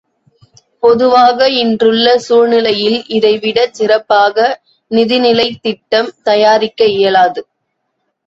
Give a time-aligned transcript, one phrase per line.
[0.83, 4.47] பொதுவாக இன்றுள்ள சூழ்நிலையில் இதை விடச் சிற்ப்பாக
[4.91, 7.43] நிதிநிலைத் திட்டம் தயாரிக்க இயலாது.